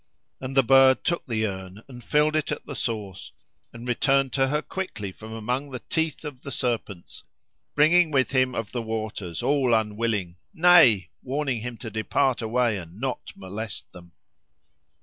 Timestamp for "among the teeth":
5.31-6.25